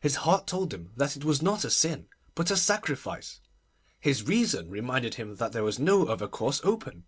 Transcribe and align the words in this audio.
His 0.00 0.16
heart 0.16 0.46
told 0.46 0.74
him 0.74 0.92
that 0.98 1.16
it 1.16 1.24
was 1.24 1.40
not 1.40 1.64
a 1.64 1.70
sin, 1.70 2.08
but 2.34 2.50
a 2.50 2.58
sacrifice; 2.58 3.40
his 3.98 4.24
reason 4.24 4.68
reminded 4.68 5.14
him 5.14 5.36
that 5.36 5.52
there 5.52 5.64
was 5.64 5.78
no 5.78 6.04
other 6.08 6.28
course 6.28 6.60
open. 6.62 7.06